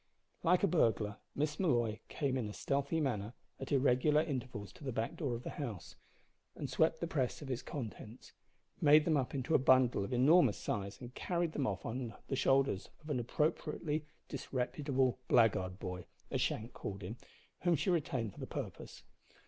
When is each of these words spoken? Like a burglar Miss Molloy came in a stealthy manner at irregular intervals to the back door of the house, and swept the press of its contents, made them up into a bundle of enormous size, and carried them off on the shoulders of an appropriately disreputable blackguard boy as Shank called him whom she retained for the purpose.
Like 0.41 0.63
a 0.63 0.67
burglar 0.67 1.17
Miss 1.35 1.59
Molloy 1.59 1.99
came 2.09 2.35
in 2.35 2.49
a 2.49 2.53
stealthy 2.53 2.99
manner 2.99 3.35
at 3.59 3.71
irregular 3.71 4.21
intervals 4.23 4.73
to 4.73 4.83
the 4.83 4.91
back 4.91 5.15
door 5.15 5.35
of 5.35 5.43
the 5.43 5.51
house, 5.61 5.95
and 6.55 6.67
swept 6.67 7.01
the 7.01 7.05
press 7.05 7.43
of 7.43 7.51
its 7.51 7.61
contents, 7.61 8.33
made 8.81 9.05
them 9.05 9.15
up 9.15 9.35
into 9.35 9.53
a 9.53 9.59
bundle 9.59 10.03
of 10.03 10.11
enormous 10.11 10.57
size, 10.57 10.99
and 10.99 11.13
carried 11.13 11.51
them 11.51 11.67
off 11.67 11.85
on 11.85 12.15
the 12.29 12.35
shoulders 12.35 12.89
of 12.99 13.11
an 13.11 13.19
appropriately 13.19 14.07
disreputable 14.27 15.19
blackguard 15.27 15.77
boy 15.77 16.07
as 16.31 16.41
Shank 16.41 16.73
called 16.73 17.03
him 17.03 17.17
whom 17.59 17.75
she 17.75 17.91
retained 17.91 18.33
for 18.33 18.39
the 18.39 18.47
purpose. 18.47 19.03